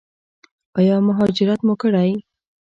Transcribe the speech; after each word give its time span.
ایا 0.79 0.95
مهاجرت 1.07 1.59
مو 1.67 1.73
کړی؟ 1.81 2.11